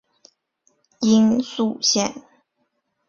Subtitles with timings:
[0.99, 2.23] 殷栗线